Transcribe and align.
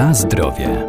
Na 0.00 0.14
zdrowie. 0.14 0.86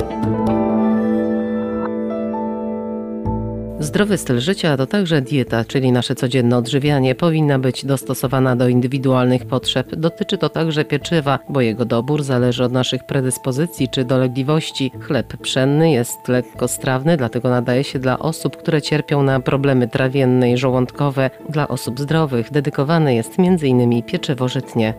Zdrowy 3.79 4.17
styl 4.17 4.39
życia 4.39 4.78
to 4.78 4.87
także 4.87 5.21
dieta, 5.21 5.65
czyli 5.65 5.91
nasze 5.91 6.15
codzienne 6.15 6.57
odżywianie 6.57 7.15
powinna 7.15 7.60
być 7.60 7.85
dostosowana 7.85 8.55
do 8.55 8.67
indywidualnych 8.67 9.46
potrzeb. 9.46 9.96
Dotyczy 9.96 10.37
to 10.37 10.49
także 10.49 10.85
pieczywa, 10.85 11.39
bo 11.49 11.62
jego 11.62 11.85
dobór 11.85 12.24
zależy 12.24 12.63
od 12.63 12.71
naszych 12.71 13.03
predyspozycji 13.03 13.89
czy 13.89 14.05
dolegliwości. 14.05 14.92
Chleb 14.99 15.37
pszenny 15.37 15.91
jest 15.91 16.27
lekkostrawny, 16.27 17.17
dlatego 17.17 17.49
nadaje 17.49 17.84
się 17.84 17.99
dla 17.99 18.20
osób, 18.20 18.57
które 18.57 18.81
cierpią 18.81 19.23
na 19.23 19.39
problemy 19.39 19.88
trawienne 19.88 20.52
i 20.52 20.57
żołądkowe. 20.57 21.30
Dla 21.49 21.67
osób 21.67 21.99
zdrowych 21.99 22.52
dedykowane 22.52 23.16
jest 23.16 23.39
m.in. 23.39 24.04
pieczywo 24.04 24.48
żytnie. 24.48 24.94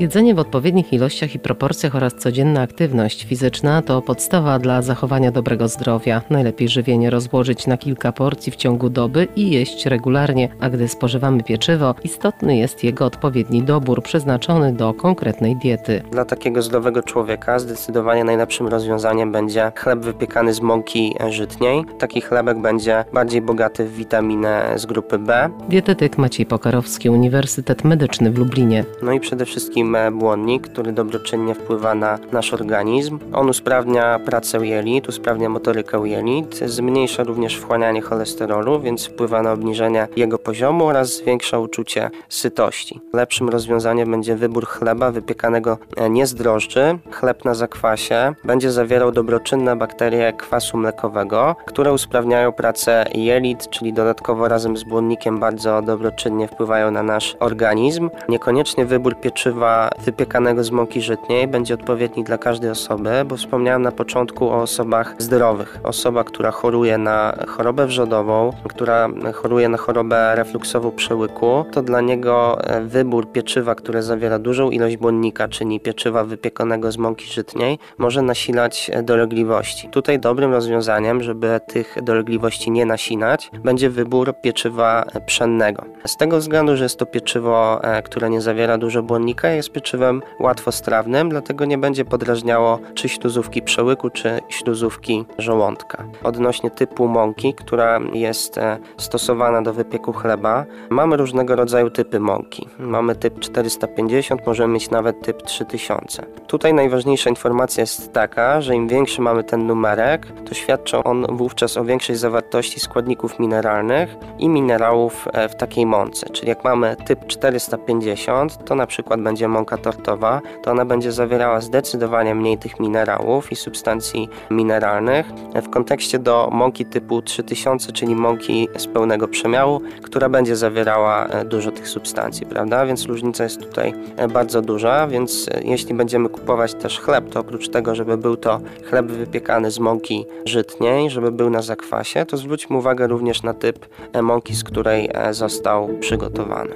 Jedzenie 0.00 0.34
w 0.34 0.38
odpowiednich 0.38 0.92
ilościach 0.92 1.34
i 1.34 1.38
proporcjach 1.38 1.94
oraz 1.94 2.14
codzienna 2.14 2.60
aktywność 2.60 3.24
fizyczna 3.24 3.82
to 3.82 4.02
podstawa 4.02 4.58
dla 4.58 4.82
zachowania 4.82 5.30
dobrego 5.30 5.68
zdrowia. 5.68 6.22
Najlepiej 6.30 6.68
żywienie 6.68 7.10
rozłożyć 7.10 7.66
na 7.66 7.76
kilka 7.76 8.12
porcji 8.12 8.52
w 8.52 8.56
ciągu 8.56 8.90
doby 8.90 9.28
i 9.36 9.50
jeść 9.50 9.86
regularnie, 9.86 10.48
a 10.60 10.70
gdy 10.70 10.88
spożywamy 10.88 11.42
pieczywo, 11.42 11.94
istotny 12.04 12.56
jest 12.56 12.84
jego 12.84 13.04
odpowiedni 13.04 13.62
dobór 13.62 14.02
przeznaczony 14.02 14.72
do 14.72 14.94
konkretnej 14.94 15.56
diety. 15.56 16.02
Dla 16.10 16.24
takiego 16.24 16.62
zdrowego 16.62 17.02
człowieka 17.02 17.58
zdecydowanie 17.58 18.24
najlepszym 18.24 18.66
rozwiązaniem 18.66 19.32
będzie 19.32 19.72
chleb 19.76 20.00
wypiekany 20.00 20.54
z 20.54 20.60
mąki 20.60 21.14
żytniej. 21.28 21.84
Taki 21.98 22.20
chlebek 22.20 22.58
będzie 22.58 23.04
bardziej 23.12 23.42
bogaty 23.42 23.84
w 23.84 23.94
witaminę 23.94 24.72
z 24.76 24.86
grupy 24.86 25.18
B. 25.18 25.50
Dietetyk 25.68 26.18
Maciej 26.18 26.46
Pokarowski, 26.46 27.10
Uniwersytet 27.10 27.84
Medyczny 27.84 28.30
w 28.30 28.38
Lublinie. 28.38 28.84
No 29.02 29.12
i 29.12 29.20
przede 29.20 29.44
wszystkim 29.46 29.89
błonnik, 30.12 30.68
który 30.68 30.92
dobroczynnie 30.92 31.54
wpływa 31.54 31.94
na 31.94 32.18
nasz 32.32 32.54
organizm. 32.54 33.18
On 33.32 33.48
usprawnia 33.48 34.18
pracę 34.18 34.66
jelit, 34.66 35.08
usprawnia 35.08 35.48
motorykę 35.48 36.08
jelit, 36.08 36.56
zmniejsza 36.66 37.22
również 37.22 37.56
wchłanianie 37.56 38.02
cholesterolu, 38.02 38.80
więc 38.80 39.06
wpływa 39.06 39.42
na 39.42 39.52
obniżenie 39.52 40.08
jego 40.16 40.38
poziomu 40.38 40.86
oraz 40.86 41.16
zwiększa 41.16 41.58
uczucie 41.58 42.10
sytości. 42.28 43.00
Lepszym 43.12 43.48
rozwiązaniem 43.48 44.10
będzie 44.10 44.36
wybór 44.36 44.66
chleba 44.66 45.10
wypiekanego 45.10 45.78
e, 45.96 46.10
nie 46.10 46.26
z 46.26 46.34
drożdży. 46.34 46.98
Chleb 47.10 47.44
na 47.44 47.54
zakwasie 47.54 48.34
będzie 48.44 48.72
zawierał 48.72 49.12
dobroczynne 49.12 49.76
bakterie 49.76 50.32
kwasu 50.32 50.76
mlekowego, 50.76 51.56
które 51.66 51.92
usprawniają 51.92 52.52
pracę 52.52 53.04
jelit, 53.14 53.70
czyli 53.70 53.92
dodatkowo 53.92 54.48
razem 54.48 54.76
z 54.76 54.84
błonnikiem 54.84 55.38
bardzo 55.38 55.82
dobroczynnie 55.82 56.48
wpływają 56.48 56.90
na 56.90 57.02
nasz 57.02 57.36
organizm. 57.40 58.10
Niekoniecznie 58.28 58.84
wybór 58.84 59.20
pieczywa 59.20 59.79
wypiekanego 60.04 60.64
z 60.64 60.70
mąki 60.70 61.00
żytniej 61.00 61.48
będzie 61.48 61.74
odpowiedni 61.74 62.24
dla 62.24 62.38
każdej 62.38 62.70
osoby, 62.70 63.10
bo 63.24 63.36
wspomniałem 63.36 63.82
na 63.82 63.92
początku 63.92 64.48
o 64.48 64.62
osobach 64.62 65.14
zdrowych. 65.18 65.78
Osoba, 65.82 66.24
która 66.24 66.50
choruje 66.50 66.98
na 66.98 67.36
chorobę 67.48 67.86
wrzodową, 67.86 68.52
która 68.68 69.08
choruje 69.34 69.68
na 69.68 69.76
chorobę 69.76 70.34
refluksową 70.36 70.90
przełyku, 70.90 71.64
to 71.72 71.82
dla 71.82 72.00
niego 72.00 72.64
e, 72.64 72.80
wybór 72.80 73.32
pieczywa, 73.32 73.74
które 73.74 74.02
zawiera 74.02 74.38
dużą 74.38 74.70
ilość 74.70 74.96
błonnika, 74.96 75.48
czyli 75.48 75.80
pieczywa 75.80 76.24
wypiekanego 76.24 76.92
z 76.92 76.98
mąki 76.98 77.26
żytniej, 77.26 77.78
może 77.98 78.22
nasilać 78.22 78.90
e, 78.94 79.02
dolegliwości. 79.02 79.88
Tutaj 79.88 80.18
dobrym 80.18 80.52
rozwiązaniem, 80.52 81.22
żeby 81.22 81.60
tych 81.66 81.96
dolegliwości 82.02 82.70
nie 82.70 82.86
nasilać, 82.86 83.50
będzie 83.64 83.90
wybór 83.90 84.34
pieczywa 84.42 85.04
pszennego. 85.26 85.84
Z 86.06 86.16
tego 86.16 86.38
względu, 86.38 86.76
że 86.76 86.84
jest 86.84 86.98
to 86.98 87.06
pieczywo, 87.06 87.84
e, 87.84 88.02
które 88.02 88.30
nie 88.30 88.40
zawiera 88.40 88.78
dużo 88.78 89.02
błonnika, 89.02 89.50
jest 89.60 89.72
pieczywem 89.72 90.22
łatwostrawnym, 90.38 91.28
dlatego 91.28 91.64
nie 91.64 91.78
będzie 91.78 92.04
podrażniało 92.04 92.78
czy 92.94 93.08
śluzówki 93.08 93.62
przełyku, 93.62 94.10
czy 94.10 94.40
śluzówki 94.48 95.24
żołądka. 95.38 96.04
Odnośnie 96.24 96.70
typu 96.70 97.08
mąki, 97.08 97.54
która 97.54 98.00
jest 98.12 98.58
e, 98.58 98.78
stosowana 98.96 99.62
do 99.62 99.72
wypieku 99.72 100.12
chleba, 100.12 100.64
mamy 100.90 101.16
różnego 101.16 101.56
rodzaju 101.56 101.90
typy 101.90 102.20
mąki. 102.20 102.68
Mamy 102.78 103.16
typ 103.16 103.40
450, 103.40 104.46
możemy 104.46 104.74
mieć 104.74 104.90
nawet 104.90 105.22
typ 105.22 105.42
3000. 105.42 106.26
Tutaj 106.46 106.74
najważniejsza 106.74 107.30
informacja 107.30 107.80
jest 107.80 108.12
taka, 108.12 108.60
że 108.60 108.74
im 108.74 108.88
większy 108.88 109.22
mamy 109.22 109.44
ten 109.44 109.66
numerek, 109.66 110.26
to 110.48 110.54
świadczy 110.54 110.96
on 111.04 111.26
wówczas 111.36 111.76
o 111.76 111.84
większej 111.84 112.16
zawartości 112.16 112.80
składników 112.80 113.38
mineralnych 113.38 114.16
i 114.38 114.48
minerałów 114.48 115.28
e, 115.32 115.48
w 115.48 115.54
takiej 115.56 115.86
mące. 115.86 116.30
Czyli 116.30 116.48
jak 116.48 116.64
mamy 116.64 116.96
typ 117.06 117.26
450, 117.26 118.64
to 118.64 118.74
na 118.74 118.86
przykład 118.86 119.20
będzie 119.20 119.48
mąka 119.50 119.76
tortowa, 119.76 120.40
to 120.62 120.70
ona 120.70 120.84
będzie 120.84 121.12
zawierała 121.12 121.60
zdecydowanie 121.60 122.34
mniej 122.34 122.58
tych 122.58 122.80
minerałów 122.80 123.52
i 123.52 123.56
substancji 123.56 124.28
mineralnych 124.50 125.26
w 125.62 125.70
kontekście 125.70 126.18
do 126.18 126.48
mąki 126.52 126.86
typu 126.86 127.22
3000, 127.22 127.92
czyli 127.92 128.14
mąki 128.14 128.68
z 128.76 128.86
pełnego 128.86 129.28
przemiału, 129.28 129.80
która 130.02 130.28
będzie 130.28 130.56
zawierała 130.56 131.26
e, 131.26 131.44
dużo 131.44 131.70
tych 131.70 131.88
substancji, 131.88 132.46
prawda? 132.46 132.86
Więc 132.86 133.06
różnica 133.06 133.44
jest 133.44 133.60
tutaj 133.60 133.94
e, 134.16 134.28
bardzo 134.28 134.62
duża, 134.62 135.06
więc 135.06 135.48
e, 135.48 135.60
jeśli 135.64 135.94
będziemy 135.94 136.28
kupować 136.28 136.74
też 136.74 137.00
chleb, 137.00 137.28
to 137.30 137.40
oprócz 137.40 137.68
tego, 137.68 137.94
żeby 137.94 138.16
był 138.16 138.36
to 138.36 138.60
chleb 138.84 139.06
wypiekany 139.06 139.70
z 139.70 139.78
mąki 139.78 140.26
żytniej, 140.44 141.10
żeby 141.10 141.32
był 141.32 141.50
na 141.50 141.62
zakwasie, 141.62 142.26
to 142.26 142.36
zwróćmy 142.36 142.76
uwagę 142.76 143.06
również 143.06 143.42
na 143.42 143.54
typ 143.54 143.86
mąki, 144.22 144.54
z 144.54 144.64
której 144.64 145.10
został 145.30 145.88
przygotowany. 146.00 146.74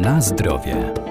Na 0.00 0.20
zdrowie. 0.20 1.09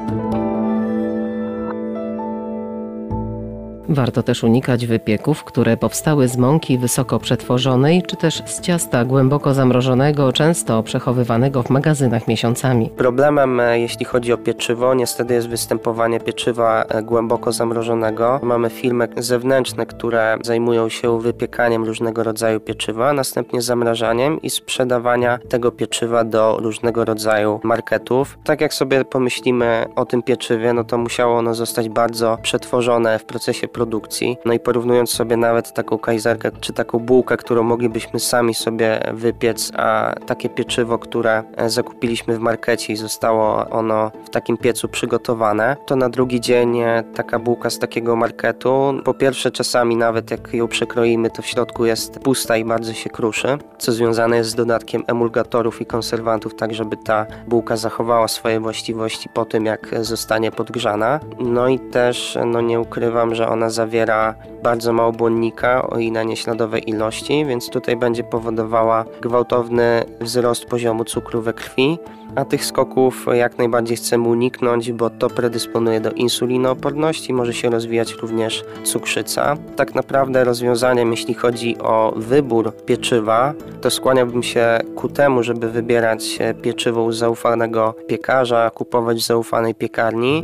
Warto 3.92 4.24
też 4.24 4.44
unikać 4.44 4.86
wypieków, 4.86 5.44
które 5.44 5.78
powstały 5.78 6.28
z 6.28 6.38
mąki 6.38 6.78
wysoko 6.78 7.20
przetworzonej, 7.20 8.04
czy 8.04 8.16
też 8.16 8.44
z 8.46 8.62
ciasta 8.62 9.06
głęboko 9.06 9.54
zamrożonego, 9.54 10.34
często 10.34 10.84
przechowywanego 10.84 11.64
w 11.64 11.70
magazynach 11.70 12.28
miesiącami. 12.28 12.90
Problemem, 12.90 13.60
e, 13.60 13.80
jeśli 13.80 14.06
chodzi 14.06 14.34
o 14.34 14.38
pieczywo, 14.38 14.94
niestety 14.94 15.34
jest 15.34 15.50
występowanie 15.50 16.20
pieczywa 16.20 16.84
e, 16.84 17.04
głęboko 17.04 17.52
zamrożonego. 17.52 18.40
Mamy 18.44 18.70
firmy 18.70 19.08
zewnętrzne, 19.18 19.86
które 19.86 20.38
zajmują 20.44 20.90
się 20.90 21.22
wypiekaniem 21.22 21.84
różnego 21.84 22.24
rodzaju 22.24 22.60
pieczywa, 22.60 23.14
następnie 23.14 23.62
zamrażaniem 23.62 24.42
i 24.42 24.50
sprzedawania 24.50 25.40
tego 25.50 25.72
pieczywa 25.72 26.24
do 26.24 26.58
różnego 26.62 27.06
rodzaju 27.06 27.60
marketów. 27.64 28.38
Tak 28.44 28.62
jak 28.62 28.74
sobie 28.74 29.06
pomyślimy 29.06 29.86
o 29.96 30.06
tym 30.06 30.24
pieczywie, 30.24 30.74
no 30.74 30.84
to 30.84 30.98
musiało 30.98 31.38
ono 31.38 31.54
zostać 31.54 31.90
bardzo 31.90 32.38
przetworzone 32.42 33.20
w 33.20 33.26
procesie 33.26 33.68
produkcji. 33.80 34.38
No 34.46 34.54
i 34.54 34.60
porównując 34.60 35.10
sobie 35.10 35.38
nawet 35.38 35.74
taką 35.74 35.98
kajzerkę 35.98 36.52
czy 36.62 36.74
taką 36.74 37.00
bułkę, 37.00 37.38
którą 37.38 37.64
moglibyśmy 37.64 38.20
sami 38.20 38.54
sobie 38.54 39.00
wypiec, 39.14 39.72
a 39.78 40.16
takie 40.26 40.50
pieczywo, 40.50 40.98
które 41.00 41.44
e, 41.58 41.70
zakupiliśmy 41.70 42.38
w 42.38 42.40
markecie 42.40 42.94
i 42.94 42.96
zostało 42.96 43.70
ono 43.70 44.12
w 44.26 44.30
takim 44.30 44.58
piecu 44.58 44.88
przygotowane, 44.88 45.78
to 45.86 45.96
na 45.96 46.10
drugi 46.10 46.42
dzień 46.42 46.80
e, 46.80 47.04
taka 47.16 47.40
bułka 47.40 47.70
z 47.70 47.80
takiego 47.80 48.16
marketu, 48.16 48.94
po 49.06 49.14
pierwsze 49.14 49.52
czasami 49.52 49.98
nawet 49.98 50.32
jak 50.32 50.54
ją 50.54 50.68
przekroimy, 50.68 51.30
to 51.30 51.42
w 51.42 51.46
środku 51.46 51.86
jest 51.86 52.20
pusta 52.20 52.58
i 52.58 52.66
bardzo 52.66 52.94
się 52.94 53.10
kruszy, 53.10 53.58
co 53.78 53.92
związane 53.92 54.38
jest 54.38 54.50
z 54.50 54.56
dodatkiem 54.56 55.04
emulgatorów 55.08 55.82
i 55.82 55.86
konserwantów, 55.86 56.56
tak 56.56 56.74
żeby 56.74 56.98
ta 56.98 57.26
bułka 57.48 57.78
zachowała 57.78 58.28
swoje 58.28 58.60
właściwości 58.60 59.30
po 59.34 59.46
tym, 59.46 59.66
jak 59.66 59.96
zostanie 60.02 60.52
podgrzana. 60.52 61.20
No 61.40 61.68
i 61.68 61.80
też, 61.80 62.38
no 62.46 62.62
nie 62.62 62.80
ukrywam, 62.80 63.36
że 63.36 63.48
ona 63.48 63.69
zawiera 63.70 64.36
bardzo 64.64 64.94
mało 64.94 65.12
błonnika 65.12 65.90
o 65.90 66.00
i 66.00 66.12
na 66.12 66.24
nieśladowej 66.24 66.90
ilości, 66.90 67.46
więc 67.46 67.70
tutaj 67.70 67.96
będzie 67.96 68.24
powodowała 68.24 69.06
gwałtowny 69.22 70.04
wzrost 70.22 70.66
poziomu 70.66 71.06
cukru 71.06 71.42
we 71.42 71.54
krwi, 71.54 71.98
a 72.36 72.46
tych 72.46 72.66
skoków 72.66 73.26
jak 73.34 73.58
najbardziej 73.58 73.98
chcemy 73.98 74.28
uniknąć, 74.28 74.92
bo 74.92 75.10
to 75.10 75.30
predysponuje 75.30 76.02
do 76.02 76.12
insulinooporności, 76.12 77.34
może 77.34 77.54
się 77.54 77.70
rozwijać 77.70 78.14
również 78.14 78.64
cukrzyca. 78.84 79.58
Tak 79.76 79.96
naprawdę 79.96 80.44
rozwiązaniem, 80.44 81.12
jeśli 81.12 81.34
chodzi 81.34 81.78
o 81.78 82.14
wybór 82.16 82.76
pieczywa, 82.86 83.54
to 83.82 83.90
skłaniałbym 83.90 84.44
się 84.44 84.80
ku 84.96 85.10
temu, 85.10 85.44
żeby 85.44 85.70
wybierać 85.70 86.40
pieczywo 86.62 87.04
u 87.04 87.12
zaufanego 87.12 87.96
piekarza, 88.08 88.70
kupować 88.70 89.18
w 89.18 89.26
zaufanej 89.26 89.76
piekarni. 89.76 90.42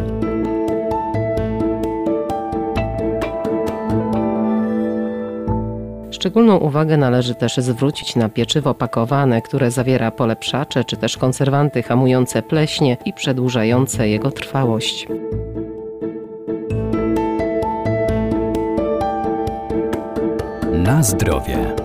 Szczególną 6.26 6.58
uwagę 6.58 6.98
należy 6.98 7.36
też 7.36 7.58
zwrócić 7.58 8.16
na 8.16 8.30
pieczywo 8.30 8.74
pakowane, 8.74 9.42
które 9.42 9.72
zawiera 9.72 10.12
polepszacze 10.12 10.84
czy 10.84 10.98
też 10.98 11.18
konserwanty 11.18 11.84
hamujące 11.84 12.42
pleśnie 12.42 12.98
i 13.06 13.14
przedłużające 13.14 14.10
jego 14.10 14.32
trwałość. 14.32 15.08
Na 20.74 21.04
zdrowie. 21.04 21.76